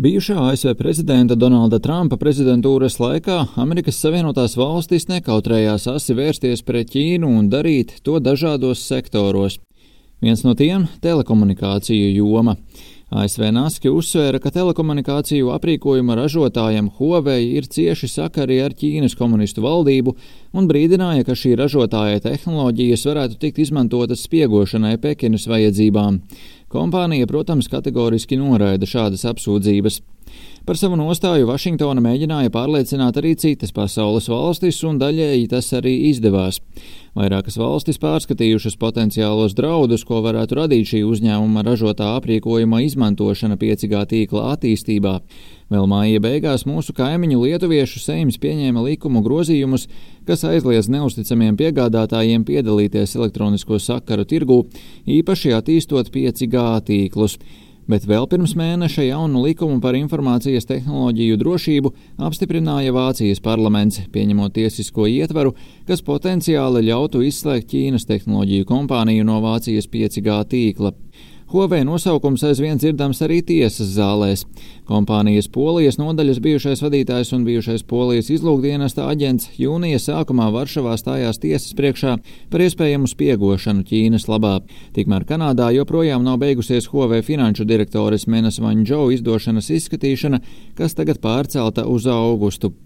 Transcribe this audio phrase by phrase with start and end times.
[0.00, 7.28] Bijušā ASV prezidenta Donalda Trumpa prezidentūras laikā Amerikas Savienotās valstis nekautrējās asi vērsties pret Ķīnu
[7.28, 9.58] un darīt to dažādos sektoros.
[10.24, 12.56] Viens no tiem- telekomunikāciju joma.
[13.10, 20.14] ASV Naski uzsvēra, ka telekomunikāciju aprīkojuma ražotājiem Huawei ir cieši sakari ar Ķīnas komunistu valdību
[20.54, 26.20] un brīdināja, ka šī ražotāja tehnoloģijas varētu tikt izmantotas spiegošanai Pekinas vajadzībām.
[26.70, 29.96] Kompānija, protams, kategoriski noraida šādas apsūdzības.
[30.68, 36.58] Par savu nostāju Vašingtona mēģināja pārliecināt arī citas pasaules valstis, un daļēji tas arī izdevās.
[37.16, 44.44] Vairākas valstis pārskatījušas potenciālos draudus, ko varētu radīt šī uzņēmuma ražotā aprīkojuma izmantošana 5G tīkla
[44.52, 45.14] attīstībā.
[45.72, 49.88] Vēl māja beigās mūsu kaimiņu lietuviešu seims pieņēma likumu grozījumus,
[50.28, 54.60] kas aizliedz neusticamiem piegādātājiem piedalīties elektronisko sakaru tirgū,
[55.08, 57.40] īpaši attīstot 5G tīklus
[57.90, 61.92] bet vēl pirms mēneša jaunu likumu par informācijas tehnoloģiju drošību
[62.28, 65.54] apstiprināja Vācijas parlaments, pieņemot tiesisko ietvaru,
[65.88, 70.94] kas potenciāli ļautu izslēgt Ķīnas tehnoloģiju kompāniju no Vācijas 5G tīkla.
[71.50, 74.44] Huawei nosaukums aizvien dzirdams arī tiesas zālēs.
[74.86, 81.74] Kompānijas Polijas nodaļas bijušais vadītājs un bijušais Polijas izlūkdienesta aģents jūnija sākumā Varšavā stājās tiesas
[81.74, 82.14] priekšā
[82.54, 84.60] par iespējamu spiegošanu Ķīnas labā.
[84.94, 90.38] Tikmēr Kanādā joprojām nav beigusies Huawei finanšu direktores Menas Vanģo izdošanas izskatīšana,
[90.78, 92.76] kas tagad pārcelta uz augustu.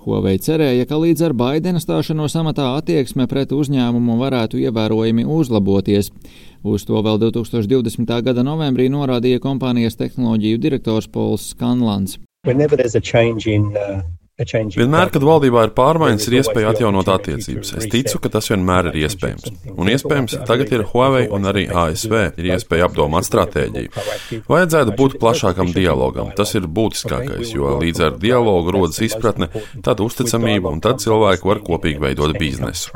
[0.00, 6.08] Huawei cerēja, ka līdz ar Baidena stāšanos amatā attieksme pret uzņēmumu varētu ievērojami uzlaboties.
[6.64, 8.14] Uz to vēl 2020.
[8.24, 12.16] gada novembrī norādīja kompānijas tehnoloģiju direktors Pols Skanlans.
[14.40, 17.74] Vienmēr, kad valdībā ir pārmaiņas, ir iespēja atjaunot attiecības.
[17.76, 19.50] Es ticu, ka tas vienmēr ir iespējams.
[19.74, 23.92] Un iespējams, tagad ir Huawei un arī ASV ir iespēja apdomāt stratēģiju.
[24.48, 26.32] Vajadzētu būt plašākam dialogam.
[26.36, 29.50] Tas ir būtiskākais, jo līdz ar dialogu rodas izpratne,
[29.84, 32.94] tad uzticamība un tad cilvēki var kopīgi veidot biznesu.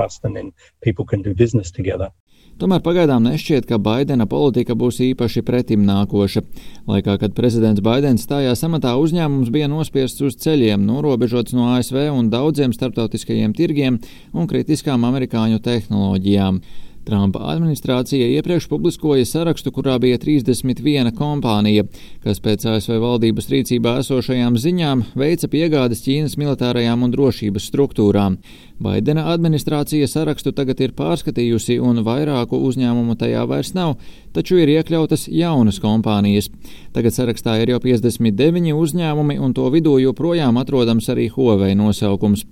[2.55, 6.43] Tomēr pagaidām nešķiet, ka Baidena politika būs īpaši pretimnākoša.
[6.87, 12.31] Laikā, kad prezidents Baidens stājās amatā, uzņēmums bija nospiests uz ceļiem, norobežots no ASV un
[12.31, 13.99] daudziem starptautiskajiem tirgiem
[14.31, 16.63] un kritiskām amerikāņu tehnoloģijām.
[17.05, 21.85] Trumpa administrācija iepriekš publiskoja sarakstu, kurā bija 31 kompānija,
[22.25, 28.39] kas pēc ASV valdības rīcībā esošajām ziņām veica piegādes Ķīnas militārajām un drošības struktūrām.
[28.81, 33.99] Baidena administrācija sarakstu tagad ir pārskatījusi un vairāku uzņēmumu tajā vairs nav,
[34.33, 36.49] taču ir iekļautas jaunas kompānijas.
[36.97, 42.49] Tagad sarakstā ir jau 59 uzņēmumi un to vidū joprojām atrodams arī Huawei nosaukums.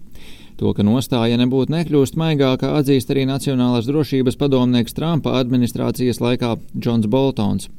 [0.61, 7.09] To, ka nostāja nebūtu nekļūst maigāka, atzīst arī Nacionālās drošības padomnieks Trumpa administrācijas laikā Džons
[7.11, 7.71] Boltons.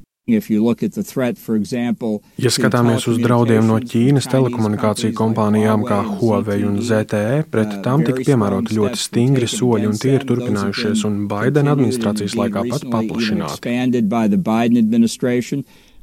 [2.40, 8.24] Ja skatāmies uz draudiem no Ķīnas telekomunikāciju kompānijām kā Huawei un ZTE, pret tām tika
[8.30, 13.60] piemēroti ļoti stingri soļi, un tie ir turpinājušies un Baidena administrācijas laikā pat paplašināti.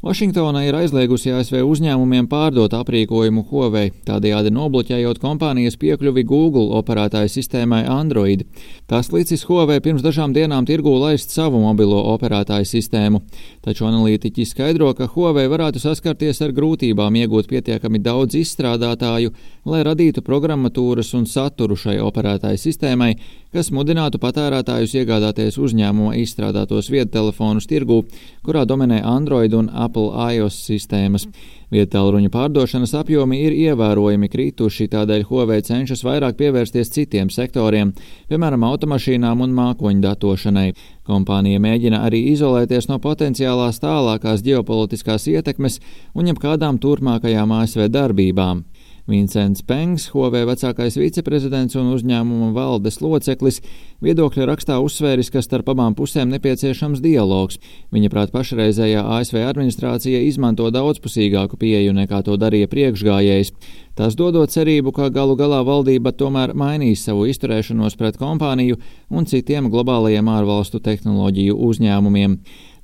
[0.00, 7.82] Vašingtona ir aizliegusi ASV uzņēmumiem pārdot aprīkojumu Huawei, tādējādi nobloķējot kompānijas piekļuvi Google operētāju sistēmai
[7.84, 8.46] Android.
[8.88, 13.20] Tas licis Huawei pirms dažām dienām tirgū laist savu mobilo operētāju sistēmu,
[13.60, 19.34] taču analītiķi skaidro, ka Huawei varētu saskarties ar grūtībām iegūt pietiekami daudz izstrādātāju,
[19.68, 23.10] lai radītu programmatūras un saturu šai operētāju sistēmai,
[23.52, 28.00] kas mudinātu patērētājus iegādāties uzņēmuma izstrādātos viedtelefonus tirgū,
[28.46, 31.26] kurā dominē Android un Apple Apple iOS sistēmas.
[31.70, 37.92] Vietālruņa pārdošanas apjomi ir ievērojami krituši, tādēļ Huawei cenšas vairāk pievērsties citiem sektoriem,
[38.30, 40.72] piemēram, automašīnām un mākoņu datošanai.
[41.06, 45.78] Kompānija mēģina arī izolēties no potenciālās tālākās ģeopolitiskās ietekmes
[46.14, 48.64] un jebkādām turpmākajām ASV darbībām.
[49.10, 53.60] Vincents Pengs, Huawei vecākais viceprezidents un uzņēmuma valdes loceklis,
[54.04, 57.58] viedokļa rakstā uzsvēris, ka starp abām pusēm nepieciešams dialogs.
[57.92, 63.52] Viņa prāt pašreizējā ASV administrācija izmanto daudzpusīgāku pieeju nekā to darīja priekšgājējs.
[63.98, 68.78] Tas dodot cerību, ka galu galā valdība tomēr mainīs savu izturēšanos pret kompāniju
[69.10, 72.38] un citiem globālajiem ārvalstu tehnoloģiju uzņēmumiem.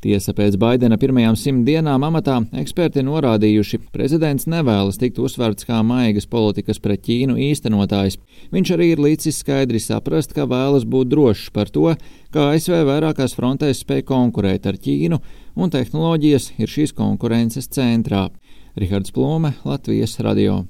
[0.06, 6.28] Tiesa pēc Baidena pirmajām simt dienām amatā eksperti norādījuši, prezidents nevēlas tikt uzsverts kā maigas
[6.30, 8.14] politikas pret Ķīnu īstenotājs.
[8.54, 11.88] Viņš arī ir līdzis skaidri saprast, ka vēlas būt drošs par to,
[12.30, 15.18] ka ASV vairākās frontēs spēj konkurēt ar Ķīnu,
[15.58, 18.28] un tehnoloģijas ir šīs konkurences centrā.
[18.78, 20.62] Rihards Plome, Latvijas radio.